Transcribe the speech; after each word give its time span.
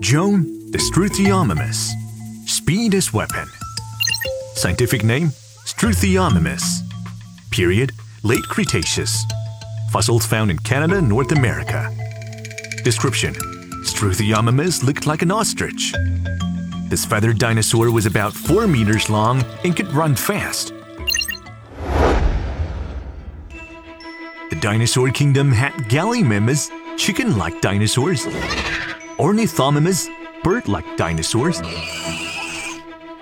Joan 0.00 0.70
the 0.70 0.78
Struthiomimus. 0.78 1.90
Speed 2.48 2.94
as 2.94 3.12
weapon. 3.12 3.48
Scientific 4.54 5.02
name 5.02 5.30
Struthiomimus. 5.66 6.62
Period 7.50 7.90
Late 8.22 8.44
Cretaceous. 8.44 9.24
Fossils 9.90 10.24
found 10.24 10.52
in 10.52 10.58
Canada, 10.58 11.02
North 11.02 11.32
America. 11.32 11.92
Description 12.84 13.34
Struthiomimus 13.84 14.84
looked 14.84 15.06
like 15.06 15.22
an 15.22 15.32
ostrich. 15.32 15.92
This 16.88 17.04
feathered 17.04 17.38
dinosaur 17.38 17.90
was 17.90 18.06
about 18.06 18.32
4 18.32 18.68
meters 18.68 19.10
long 19.10 19.44
and 19.64 19.76
could 19.76 19.92
run 19.92 20.14
fast. 20.14 20.72
The 24.50 24.58
dinosaur 24.60 25.10
kingdom 25.10 25.50
had 25.50 25.72
Gallimimus, 25.90 26.70
chicken 26.96 27.36
like 27.36 27.60
dinosaurs, 27.60 28.26
Ornithomimus, 29.18 30.08
bird 30.44 30.68
like 30.68 30.96
dinosaurs, 30.96 31.60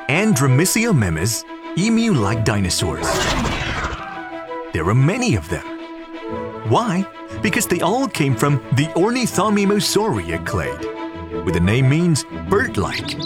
and 0.08 0.36
Dromiceiomimus, 0.36 1.42
emu 1.78 2.12
like 2.12 2.44
dinosaurs. 2.44 3.06
There 4.74 4.86
are 4.86 4.94
many 4.94 5.36
of 5.36 5.48
them. 5.48 5.64
Why? 6.68 7.06
Because 7.40 7.66
they 7.66 7.80
all 7.80 8.06
came 8.08 8.36
from 8.36 8.56
the 8.74 8.84
Ornithomimosauria 8.94 10.44
clade, 10.44 10.84
where 11.44 11.54
the 11.54 11.60
name 11.60 11.88
means 11.88 12.24
bird 12.50 12.76
like. 12.76 13.16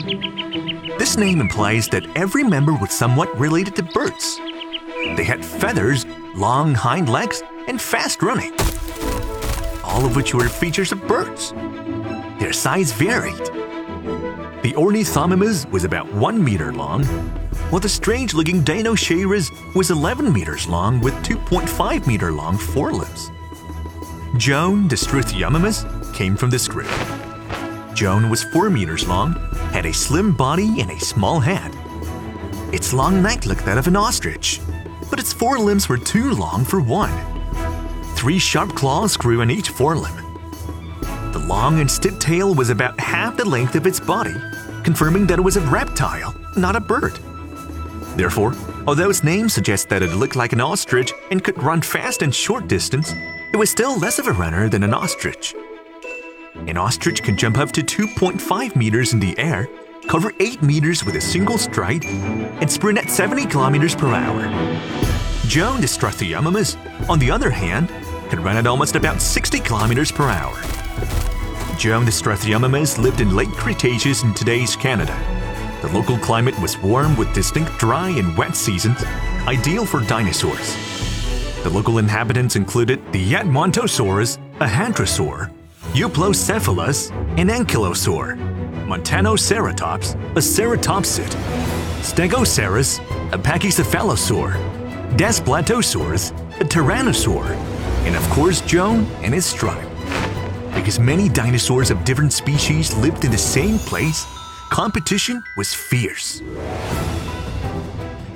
This 0.97 1.17
name 1.17 1.41
implies 1.41 1.89
that 1.89 2.07
every 2.17 2.45
member 2.45 2.75
was 2.75 2.93
somewhat 2.93 3.37
related 3.37 3.75
to 3.77 3.83
birds. 3.83 4.39
They 5.17 5.25
had 5.25 5.45
feathers, 5.45 6.07
long 6.37 6.77
hind 6.77 7.09
legs, 7.09 7.43
and 7.67 7.81
fast 7.81 8.23
running, 8.23 8.53
all 9.83 10.07
of 10.07 10.15
which 10.15 10.35
were 10.35 10.49
features 10.49 10.93
of 10.93 11.05
birds. 11.09 11.53
Their 12.51 12.55
size 12.55 12.91
varied. 12.91 13.39
The 14.65 14.73
Ornithomimus 14.73 15.71
was 15.71 15.85
about 15.85 16.13
1 16.13 16.43
meter 16.43 16.73
long, 16.73 17.05
while 17.71 17.79
the 17.79 17.89
strange 17.89 18.35
looking 18.35 18.65
Deinocheirus 18.65 19.77
was 19.77 19.93
11 19.93 20.33
meters 20.33 20.67
long 20.67 20.99
with 20.99 21.15
2.5 21.23 22.09
meter 22.09 22.33
long 22.33 22.59
forelimbs. 22.59 23.31
Joan 24.37 24.89
the 24.89 24.97
Struthiomimus 24.97 25.87
came 26.13 26.37
from 26.37 26.51
this 26.51 26.67
group. 26.67 26.91
Joan 27.95 28.29
was 28.29 28.43
4 28.43 28.69
meters 28.69 29.07
long, 29.07 29.35
had 29.71 29.87
a 29.87 29.95
slim 29.95 30.33
body 30.33 30.81
and 30.81 30.91
a 30.91 30.99
small 30.99 31.39
head. 31.39 31.73
Its 32.75 32.93
long 32.93 33.23
neck 33.23 33.47
looked 33.47 33.65
that 33.65 33.79
of 33.79 33.87
an 33.87 33.95
ostrich, 33.95 34.61
but 35.09 35.21
its 35.21 35.33
forelimbs 35.33 35.89
were 35.89 35.99
too 35.99 36.33
long 36.35 36.65
for 36.65 36.81
one. 36.81 37.15
Three 38.17 38.41
sharp 38.41 38.71
claws 38.75 39.17
grew 39.17 39.41
on 39.41 39.53
each 39.53 39.71
forelimb. 39.71 40.20
The 41.33 41.39
long 41.39 41.79
and 41.79 41.89
stiff 41.89 42.19
tail 42.19 42.55
was 42.55 42.71
about 42.71 42.99
half 42.99 43.37
the 43.37 43.45
length 43.45 43.77
of 43.77 43.87
its 43.87 44.01
body, 44.01 44.35
confirming 44.83 45.27
that 45.29 45.39
it 45.39 45.43
was 45.43 45.57
a 45.57 45.61
reptile, 45.61 46.35
not 46.57 46.75
a 46.75 46.81
bird. 46.81 47.19
Therefore, 48.17 48.53
although 48.89 49.11
its 49.11 49.23
name 49.23 49.49
suggests 49.49 49.87
that 49.87 50.03
it 50.03 50.13
looked 50.13 50.35
like 50.35 50.53
an 50.53 50.61
ostrich 50.61 51.13
and 51.31 51.45
could 51.45 51.63
run 51.63 51.83
fast 51.83 52.23
and 52.23 52.35
short 52.35 52.67
distance, 52.67 53.13
it 53.53 53.57
was 53.57 53.71
still 53.71 53.97
less 53.97 54.19
of 54.19 54.27
a 54.27 54.33
runner 54.33 54.69
than 54.69 54.83
an 54.83 54.93
ostrich. 54.93 55.55
An 56.67 56.77
ostrich 56.77 57.23
can 57.23 57.37
jump 57.37 57.59
up 57.59 57.71
to 57.73 57.83
2.5 57.83 58.75
meters 58.75 59.13
in 59.13 59.21
the 59.21 59.39
air, 59.39 59.69
cover 60.09 60.33
8 60.41 60.63
meters 60.63 61.05
with 61.05 61.15
a 61.15 61.21
single 61.21 61.59
stride, 61.59 62.05
and 62.05 62.71
sprint 62.71 62.99
at 62.99 63.09
70 63.09 63.47
kilometers 63.47 63.95
per 63.95 64.09
hour. 64.09 64.43
Joan 65.47 65.81
the 65.81 67.07
on 67.09 67.19
the 67.21 67.31
other 67.31 67.51
hand, 67.51 67.89
could 68.31 68.41
run 68.41 68.57
at 68.57 68.67
almost 68.67 68.97
about 68.97 69.23
60 69.23 69.61
kilometers 69.61 70.11
per 70.11 70.29
hour. 70.29 70.80
Joan 71.81 72.05
the 72.05 72.11
Struthiomimus 72.11 72.99
lived 72.99 73.23
in 73.23 73.35
late 73.35 73.49
Cretaceous 73.53 74.23
in 74.23 74.35
today's 74.35 74.77
Canada. 74.77 75.19
The 75.81 75.89
local 75.89 76.19
climate 76.19 76.61
was 76.61 76.77
warm 76.83 77.17
with 77.17 77.33
distinct 77.33 77.79
dry 77.79 78.11
and 78.11 78.37
wet 78.37 78.55
seasons, 78.55 79.03
ideal 79.47 79.87
for 79.87 80.01
dinosaurs. 80.03 80.77
The 81.63 81.71
local 81.71 81.97
inhabitants 81.97 82.55
included 82.55 83.01
the 83.13 83.33
Edmontosaurus, 83.33 84.37
a 84.61 84.67
hadrosaur, 84.67 85.51
Euoplocephalus, 85.95 87.13
an 87.39 87.49
ankylosaur, 87.49 88.37
Montanoceratops, 88.87 90.17
a 90.33 90.41
ceratopsid, 90.41 91.31
Stegoceras, 92.03 93.01
a 93.33 93.39
pachycephalosaur, 93.39 94.53
Daspletosaurus, 95.17 96.61
a 96.61 96.65
tyrannosaur, 96.65 97.47
and 98.05 98.15
of 98.17 98.23
course 98.29 98.61
Joan 98.61 99.07
and 99.23 99.33
his 99.33 99.51
tribe. 99.55 99.90
Because 100.81 100.99
many 100.99 101.29
dinosaurs 101.29 101.91
of 101.91 102.07
different 102.07 102.33
species 102.33 102.97
lived 102.97 103.27
in 103.27 103.31
the 103.31 103.37
same 103.37 103.79
place, 103.81 104.25
competition 104.71 105.43
was 105.59 105.75
fierce. 105.75 106.41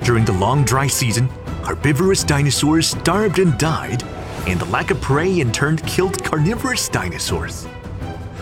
During 0.03 0.25
the 0.25 0.33
long 0.33 0.63
dry 0.63 0.85
season, 0.85 1.27
herbivorous 1.63 2.23
dinosaurs 2.23 2.89
starved 2.89 3.39
and 3.39 3.57
died, 3.57 4.03
and 4.47 4.59
the 4.59 4.65
lack 4.65 4.91
of 4.91 5.01
prey 5.01 5.39
in 5.39 5.51
turn 5.51 5.77
killed 5.77 6.23
carnivorous 6.23 6.87
dinosaurs. 6.87 7.65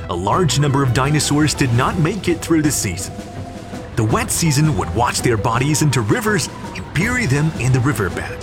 A 0.09 0.13
large 0.13 0.59
number 0.59 0.83
of 0.83 0.93
dinosaurs 0.93 1.53
did 1.53 1.73
not 1.73 1.97
make 1.97 2.27
it 2.27 2.39
through 2.39 2.61
the 2.63 2.71
season. 2.71 3.15
The 3.95 4.03
wet 4.03 4.29
season 4.29 4.77
would 4.77 4.93
wash 4.93 5.21
their 5.21 5.37
bodies 5.37 5.81
into 5.81 6.01
rivers 6.01 6.49
and 6.75 6.93
bury 6.93 7.25
them 7.25 7.53
in 7.57 7.71
the 7.71 7.79
riverbed. 7.79 8.41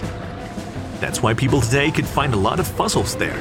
That's 1.01 1.23
why 1.23 1.35
people 1.35 1.61
today 1.61 1.91
could 1.91 2.07
find 2.07 2.33
a 2.33 2.39
lot 2.39 2.61
of 2.61 2.67
fossils 2.67 3.15
there. 3.15 3.39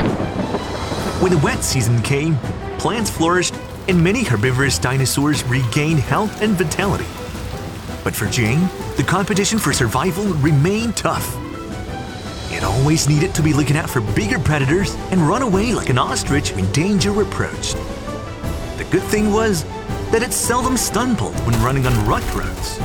When 1.20 1.34
the 1.34 1.38
wet 1.40 1.66
season 1.66 2.02
came, 2.02 2.38
plants 2.78 3.10
flourished 3.10 3.54
and 3.90 4.02
many 4.02 4.24
herbivorous 4.24 4.80
dinosaurs 4.80 5.44
regained 5.44 6.00
health 6.00 6.42
and 6.42 6.54
vitality. 6.54 7.04
But 8.06 8.16
for 8.16 8.26
Jane, 8.28 8.70
the 8.96 9.04
competition 9.06 9.60
for 9.60 9.74
survival 9.74 10.24
remained 10.36 10.96
tough. 10.96 11.36
It 12.54 12.64
always 12.64 13.10
needed 13.10 13.36
to 13.36 13.44
be 13.44 13.52
looking 13.52 13.76
out 13.76 13.90
for 13.90 14.00
bigger 14.00 14.40
predators 14.40 14.96
and 15.12 15.20
run 15.28 15.42
away 15.42 15.74
like 15.74 15.90
an 15.90 15.98
ostrich 15.98 16.54
when 16.54 16.72
danger 16.72 17.22
approached. 17.22 17.76
The 18.78 18.88
good 18.90 19.04
thing 19.04 19.34
was 19.34 19.66
that 20.12 20.24
it 20.24 20.32
seldom 20.32 20.78
stumbled 20.78 21.36
when 21.46 21.62
running 21.62 21.86
on 21.86 22.08
rut 22.08 22.24
roads. 22.34 22.80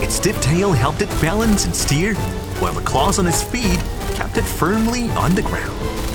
Its 0.00 0.14
stiff 0.14 0.40
tail 0.40 0.70
helped 0.70 1.02
it 1.02 1.08
balance 1.20 1.64
and 1.64 1.74
steer, 1.74 2.14
while 2.60 2.74
the 2.74 2.82
claws 2.82 3.18
on 3.18 3.26
its 3.26 3.42
feet 3.42 3.80
kept 4.14 4.36
it 4.36 4.44
firmly 4.44 5.10
on 5.10 5.34
the 5.34 5.42
ground. 5.42 6.05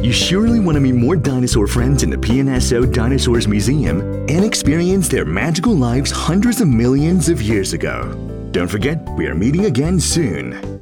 You 0.00 0.12
surely 0.12 0.60
want 0.60 0.76
to 0.76 0.80
meet 0.80 0.94
more 0.94 1.16
dinosaur 1.16 1.66
friends 1.66 2.04
in 2.04 2.10
the 2.10 2.16
PNSO 2.16 2.94
Dinosaurs 2.94 3.48
Museum 3.48 4.00
and 4.28 4.44
experience 4.44 5.08
their 5.08 5.24
magical 5.24 5.74
lives 5.74 6.12
hundreds 6.12 6.60
of 6.60 6.68
millions 6.68 7.28
of 7.28 7.42
years 7.42 7.72
ago. 7.72 8.14
Don't 8.52 8.68
forget, 8.68 9.04
we 9.16 9.26
are 9.26 9.34
meeting 9.34 9.64
again 9.64 9.98
soon. 9.98 10.77